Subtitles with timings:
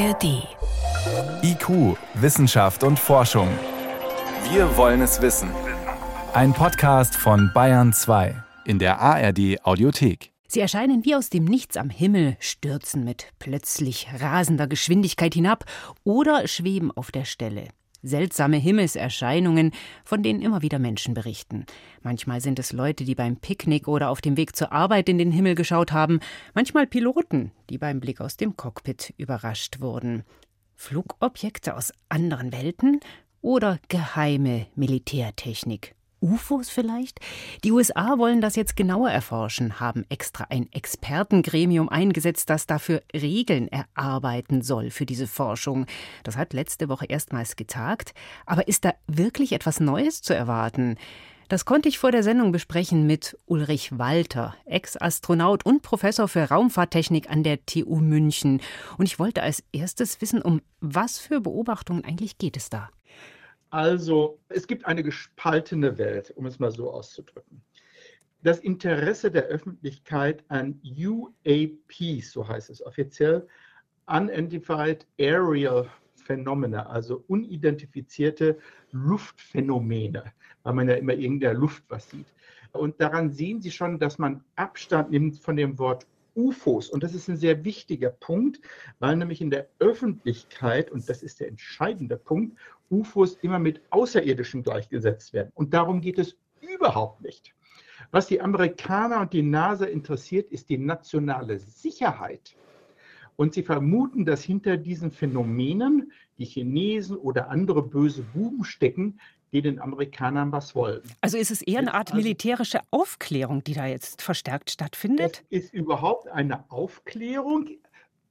[0.00, 0.48] ARD.
[1.42, 3.48] IQ, Wissenschaft und Forschung.
[4.50, 5.50] Wir wollen es wissen.
[6.32, 8.34] Ein Podcast von Bayern 2
[8.64, 10.32] in der ARD Audiothek.
[10.48, 15.66] Sie erscheinen wie aus dem Nichts am Himmel, stürzen mit plötzlich rasender Geschwindigkeit hinab
[16.02, 17.68] oder schweben auf der Stelle.
[18.02, 19.72] Seltsame Himmelserscheinungen,
[20.04, 21.66] von denen immer wieder Menschen berichten.
[22.02, 25.32] Manchmal sind es Leute, die beim Picknick oder auf dem Weg zur Arbeit in den
[25.32, 26.20] Himmel geschaut haben,
[26.54, 30.24] manchmal Piloten, die beim Blick aus dem Cockpit überrascht wurden.
[30.76, 33.00] Flugobjekte aus anderen Welten
[33.42, 35.94] oder geheime Militärtechnik.
[36.20, 37.20] UFOs vielleicht?
[37.64, 43.68] Die USA wollen das jetzt genauer erforschen, haben extra ein Expertengremium eingesetzt, das dafür Regeln
[43.68, 45.86] erarbeiten soll für diese Forschung.
[46.24, 48.14] Das hat letzte Woche erstmals getagt.
[48.46, 50.96] Aber ist da wirklich etwas Neues zu erwarten?
[51.50, 57.28] Das konnte ich vor der Sendung besprechen mit Ulrich Walter, Ex-Astronaut und Professor für Raumfahrttechnik
[57.28, 58.60] an der TU München.
[58.98, 62.88] Und ich wollte als erstes wissen, um was für Beobachtungen eigentlich geht es da?
[63.70, 67.62] Also es gibt eine gespaltene Welt, um es mal so auszudrücken.
[68.42, 73.46] Das Interesse der Öffentlichkeit an UAPs, so heißt es offiziell,
[74.06, 78.58] Unidentified Aerial Phenomena, also unidentifizierte
[78.92, 82.26] Luftphänomene, weil man ja immer in der Luft was sieht.
[82.72, 86.90] Und daran sehen Sie schon, dass man Abstand nimmt von dem Wort UFOs.
[86.90, 88.60] Und das ist ein sehr wichtiger Punkt,
[88.98, 92.58] weil nämlich in der Öffentlichkeit, und das ist der entscheidende Punkt,
[92.90, 95.50] UFOs immer mit Außerirdischen gleichgesetzt werden.
[95.54, 97.54] Und darum geht es überhaupt nicht.
[98.10, 102.56] Was die Amerikaner und die NASA interessiert, ist die nationale Sicherheit.
[103.36, 109.20] Und sie vermuten, dass hinter diesen Phänomenen die Chinesen oder andere böse Buben stecken,
[109.52, 111.02] die den Amerikanern was wollen.
[111.20, 115.44] Also ist es eher eine Art also militärische Aufklärung, die da jetzt verstärkt stattfindet?
[115.50, 117.68] Es ist überhaupt eine Aufklärung.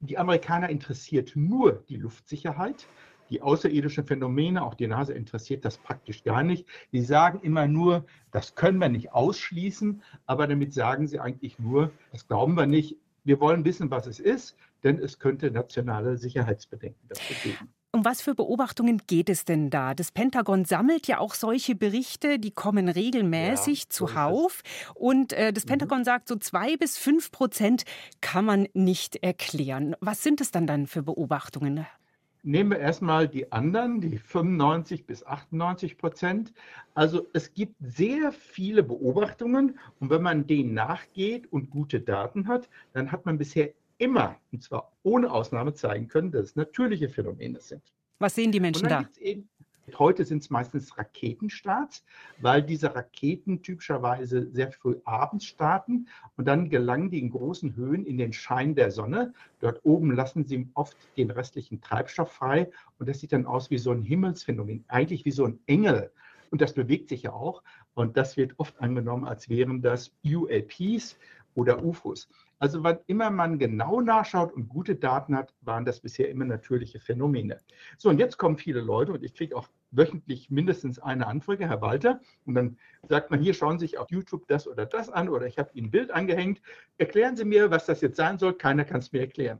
[0.00, 2.86] Die Amerikaner interessiert nur die Luftsicherheit.
[3.30, 6.66] Die außerirdischen Phänomene, auch die NASA interessiert das praktisch gar nicht.
[6.92, 11.90] Sie sagen immer nur, das können wir nicht ausschließen, aber damit sagen sie eigentlich nur,
[12.12, 12.96] das glauben wir nicht.
[13.24, 17.68] Wir wollen wissen, was es ist, denn es könnte nationale Sicherheitsbedenken dazu geben.
[17.98, 19.92] Um was für Beobachtungen geht es denn da?
[19.92, 24.62] Das Pentagon sammelt ja auch solche Berichte, die kommen regelmäßig ja, zuhauf.
[24.94, 25.70] Und äh, das mhm.
[25.70, 26.04] Pentagon mhm.
[26.04, 27.82] sagt, so zwei bis fünf Prozent
[28.20, 29.96] kann man nicht erklären.
[29.98, 31.86] Was sind es dann dann für Beobachtungen?
[32.44, 36.52] Nehmen wir erstmal die anderen, die 95 bis 98 Prozent.
[36.94, 42.68] Also es gibt sehr viele Beobachtungen und wenn man denen nachgeht und gute Daten hat,
[42.92, 47.60] dann hat man bisher immer, und zwar ohne Ausnahme, zeigen können, dass es natürliche Phänomene
[47.60, 47.82] sind.
[48.18, 49.08] Was sehen die Menschen da?
[49.20, 49.48] Eben,
[49.98, 52.04] heute sind es meistens Raketenstarts,
[52.40, 58.04] weil diese Raketen typischerweise sehr früh abends starten und dann gelangen die in großen Höhen
[58.04, 59.32] in den Schein der Sonne.
[59.60, 63.78] Dort oben lassen sie oft den restlichen Treibstoff frei und das sieht dann aus wie
[63.78, 66.10] so ein Himmelsphänomen, eigentlich wie so ein Engel.
[66.50, 67.62] Und das bewegt sich ja auch.
[67.94, 71.18] Und das wird oft angenommen, als wären das UAPs
[71.54, 72.28] oder UFOs.
[72.60, 76.98] Also wann immer man genau nachschaut und gute Daten hat, waren das bisher immer natürliche
[76.98, 77.58] Phänomene.
[77.96, 81.80] So, und jetzt kommen viele Leute und ich kriege auch wöchentlich mindestens eine Anfrage, Herr
[81.80, 82.76] Walter, und dann
[83.08, 85.70] sagt man, hier schauen Sie sich auf YouTube das oder das an oder ich habe
[85.74, 86.60] Ihnen ein Bild angehängt.
[86.98, 88.54] Erklären Sie mir, was das jetzt sein soll.
[88.54, 89.58] Keiner kann es mir erklären.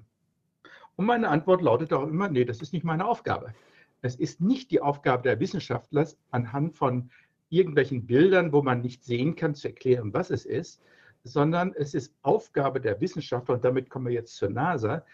[0.96, 3.54] Und meine Antwort lautet auch immer, nee, das ist nicht meine Aufgabe.
[4.02, 7.10] Es ist nicht die Aufgabe der Wissenschaftler, anhand von
[7.48, 10.82] irgendwelchen Bildern, wo man nicht sehen kann, zu erklären, was es ist,
[11.24, 15.04] sondern es ist Aufgabe der Wissenschaftler, und damit kommen wir jetzt zur NASA,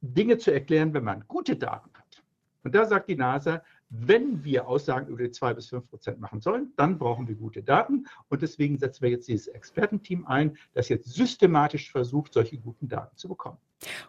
[0.00, 2.22] Dinge zu erklären, wenn man gute Daten hat.
[2.64, 6.40] Und da sagt die NASA, wenn wir Aussagen über die 2 bis 5 Prozent machen
[6.40, 8.06] sollen, dann brauchen wir gute Daten.
[8.28, 13.16] Und deswegen setzen wir jetzt dieses Expertenteam ein, das jetzt systematisch versucht, solche guten Daten
[13.16, 13.56] zu bekommen.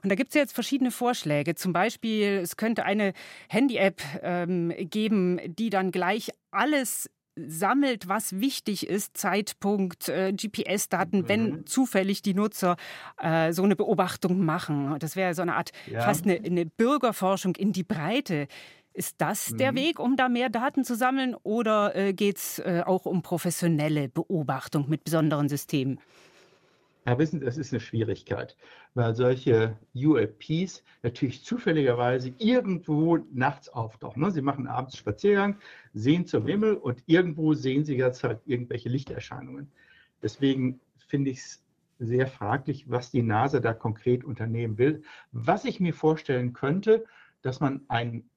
[0.04, 1.56] Und da gibt es jetzt verschiedene Vorschläge.
[1.56, 3.14] Zum Beispiel, es könnte eine
[3.48, 7.10] Handy-App ähm, geben, die dann gleich alles
[7.48, 11.30] sammelt, was wichtig ist, Zeitpunkt, äh, GPS-Daten, mhm.
[11.30, 12.76] wenn zufällig die Nutzer
[13.18, 14.98] äh, so eine Beobachtung machen.
[15.00, 16.02] Das wäre so eine Art ja.
[16.02, 18.48] fast eine, eine, Bürgerforschung in die Breite.
[18.94, 19.58] Ist das mhm.
[19.58, 23.22] der Weg, um da mehr Daten zu sammeln oder äh, geht es äh, auch um
[23.22, 26.00] professionelle Beobachtung mit besonderen Systemen?
[27.06, 28.56] Ja, wissen Sie, das ist eine Schwierigkeit,
[28.94, 34.22] weil solche UAPs natürlich zufälligerweise irgendwo nachts auftauchen.
[34.22, 34.32] Ne?
[34.32, 35.58] Sie machen abends Spaziergang,
[35.94, 39.72] sehen zum Himmel und irgendwo sehen Sie jetzt halt irgendwelche Lichterscheinungen.
[40.22, 41.64] Deswegen finde ich es
[42.00, 45.04] sehr fraglich, was die NASA da konkret unternehmen will.
[45.32, 47.06] Was ich mir vorstellen könnte,
[47.42, 48.30] dass man ein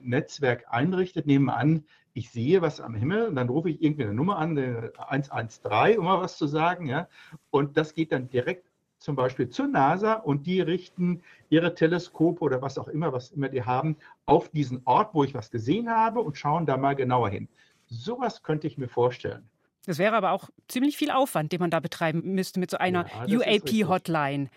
[0.00, 4.14] Netzwerk einrichtet, nehmen an, ich sehe was am Himmel und dann rufe ich irgendwie eine
[4.14, 7.08] Nummer an, 113, um mal was zu sagen, ja,
[7.50, 8.66] und das geht dann direkt
[8.98, 13.48] zum Beispiel zur NASA und die richten ihre Teleskope oder was auch immer, was immer
[13.48, 13.96] die haben,
[14.26, 17.48] auf diesen Ort, wo ich was gesehen habe und schauen da mal genauer hin.
[17.86, 19.48] Sowas könnte ich mir vorstellen.
[19.86, 23.06] Das wäre aber auch ziemlich viel Aufwand, den man da betreiben müsste mit so einer
[23.26, 24.50] ja, UAP-Hotline.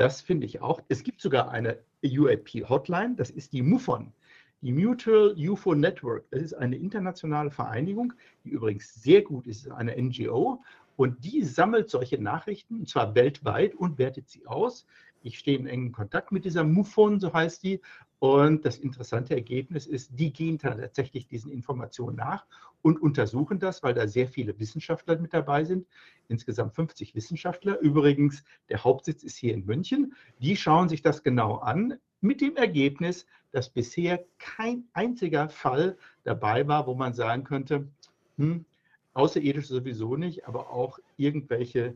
[0.00, 0.80] Das finde ich auch.
[0.88, 4.14] Es gibt sogar eine UAP-Hotline, das ist die MUFON.
[4.62, 9.94] Die Mutual UFO Network, das ist eine internationale Vereinigung, die übrigens sehr gut ist, eine
[10.00, 10.62] NGO.
[10.96, 14.86] Und die sammelt solche Nachrichten, und zwar weltweit, und wertet sie aus.
[15.22, 17.82] Ich stehe in engem Kontakt mit dieser MUFON, so heißt die.
[18.20, 22.44] Und das interessante Ergebnis ist, die gehen tatsächlich diesen Informationen nach
[22.82, 25.86] und untersuchen das, weil da sehr viele Wissenschaftler mit dabei sind.
[26.28, 27.80] Insgesamt 50 Wissenschaftler.
[27.80, 30.14] Übrigens, der Hauptsitz ist hier in München.
[30.38, 36.68] Die schauen sich das genau an, mit dem Ergebnis, dass bisher kein einziger Fall dabei
[36.68, 37.88] war, wo man sagen könnte,
[38.36, 38.66] hm,
[39.14, 41.94] außerirdisch sowieso nicht, aber auch irgendwelche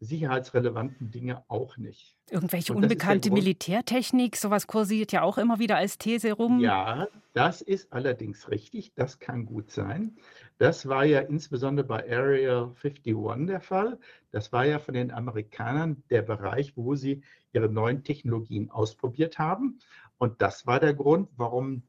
[0.00, 2.16] sicherheitsrelevanten Dinge auch nicht.
[2.30, 6.60] Irgendwelche unbekannte Militärtechnik, sowas kursiert ja auch immer wieder als These rum.
[6.60, 10.16] Ja, das ist allerdings richtig, das kann gut sein.
[10.58, 13.98] Das war ja insbesondere bei Area 51 der Fall.
[14.32, 17.22] Das war ja von den Amerikanern der Bereich, wo sie
[17.52, 19.78] ihre neuen Technologien ausprobiert haben.
[20.18, 21.82] Und das war der Grund, warum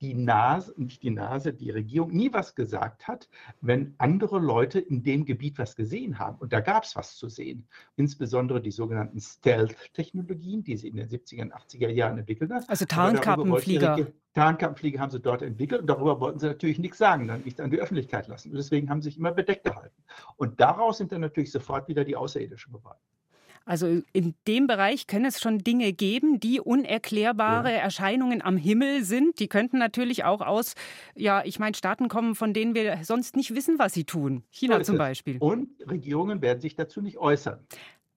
[0.00, 3.28] die Nase, nicht die Nase, die Regierung nie was gesagt hat,
[3.60, 6.36] wenn andere Leute in dem Gebiet was gesehen haben.
[6.38, 7.66] Und da gab es was zu sehen.
[7.96, 12.64] Insbesondere die sogenannten Stealth-Technologien, die sie in den 70er und 80er Jahren entwickelt haben.
[12.68, 14.06] Also Tarnkappenflieger.
[14.34, 17.70] Tarnkappenflieger haben sie dort entwickelt und darüber wollten sie natürlich nichts sagen, dann nicht an
[17.70, 18.50] die Öffentlichkeit lassen.
[18.50, 20.02] Und deswegen haben sie sich immer bedeckt gehalten.
[20.36, 22.98] Und daraus sind dann natürlich sofort wieder die Außerirdischen geworden.
[23.66, 27.78] Also in dem Bereich können es schon Dinge geben, die unerklärbare ja.
[27.78, 29.40] Erscheinungen am Himmel sind.
[29.40, 30.74] Die könnten natürlich auch aus,
[31.16, 34.44] ja, ich meine, Staaten kommen, von denen wir sonst nicht wissen, was sie tun.
[34.50, 35.38] China zum Beispiel.
[35.40, 37.58] Und Regierungen werden sich dazu nicht äußern.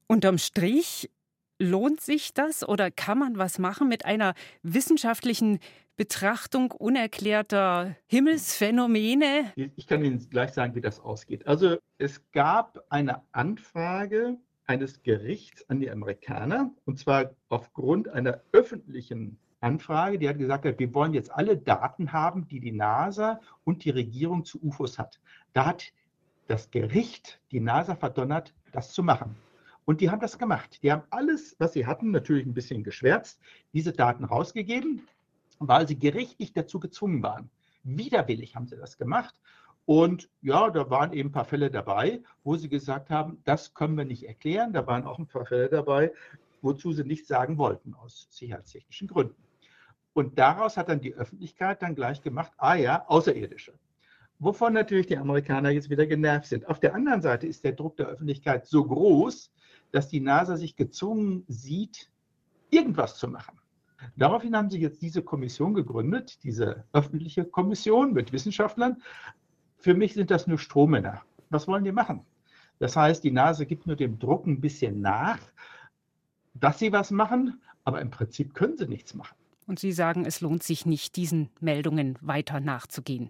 [0.06, 1.10] Unterm Strich
[1.58, 5.60] lohnt sich das oder kann man was machen mit einer wissenschaftlichen
[5.98, 9.52] Betrachtung unerklärter Himmelsphänomene?
[9.76, 11.48] Ich kann Ihnen gleich sagen, wie das ausgeht.
[11.48, 14.38] Also es gab eine Anfrage
[14.70, 20.94] eines Gerichts an die Amerikaner, und zwar aufgrund einer öffentlichen Anfrage, die hat gesagt, wir
[20.94, 25.20] wollen jetzt alle Daten haben, die die NASA und die Regierung zu UFOs hat.
[25.54, 25.92] Da hat
[26.48, 29.36] das Gericht die NASA verdonnert, das zu machen.
[29.86, 30.84] Und die haben das gemacht.
[30.84, 33.42] Die haben alles, was sie hatten, natürlich ein bisschen geschwärzt,
[33.74, 35.08] diese Daten rausgegeben,
[35.58, 37.50] weil sie gerichtlich dazu gezwungen waren.
[37.84, 39.34] Widerwillig haben sie das gemacht.
[39.90, 43.98] Und ja, da waren eben ein paar Fälle dabei, wo sie gesagt haben, das können
[43.98, 44.72] wir nicht erklären.
[44.72, 46.14] Da waren auch ein paar Fälle dabei,
[46.62, 49.44] wozu sie nichts sagen wollten, aus sicherheitstechnischen Gründen.
[50.14, 53.74] Und daraus hat dann die Öffentlichkeit dann gleich gemacht, ah ja, Außerirdische.
[54.38, 56.68] Wovon natürlich die Amerikaner jetzt wieder genervt sind.
[56.68, 59.52] Auf der anderen Seite ist der Druck der Öffentlichkeit so groß,
[59.92, 62.12] dass die NASA sich gezwungen sieht,
[62.70, 63.60] irgendwas zu machen.
[64.16, 69.02] Daraufhin haben sie jetzt diese Kommission gegründet, diese öffentliche Kommission mit Wissenschaftlern,
[69.80, 71.22] für mich sind das nur Strohmänner.
[71.50, 72.22] Was wollen die machen?
[72.80, 75.40] Das heißt, die Nase gibt nur dem Druck ein bisschen nach,
[76.54, 79.36] dass sie was machen, aber im Prinzip können sie nichts machen.
[79.66, 83.30] Und Sie sagen, es lohnt sich nicht, diesen Meldungen weiter nachzugehen.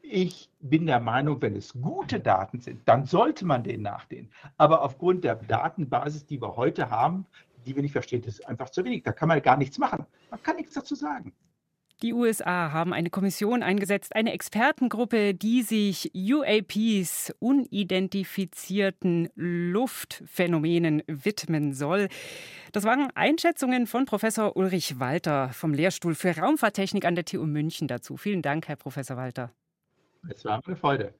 [0.00, 4.30] Ich bin der Meinung, wenn es gute Daten sind, dann sollte man denen nachgehen.
[4.58, 7.26] Aber aufgrund der Datenbasis, die wir heute haben,
[7.66, 9.02] die wir nicht verstehen, das ist einfach zu wenig.
[9.02, 10.06] Da kann man gar nichts machen.
[10.30, 11.32] Man kann nichts dazu sagen.
[12.02, 22.08] Die USA haben eine Kommission eingesetzt, eine Expertengruppe, die sich UAPs, unidentifizierten Luftphänomenen widmen soll.
[22.72, 27.86] Das waren Einschätzungen von Professor Ulrich Walter vom Lehrstuhl für Raumfahrttechnik an der TU München
[27.86, 28.16] dazu.
[28.16, 29.52] Vielen Dank, Herr Professor Walter.
[30.28, 31.14] Es war eine Freude.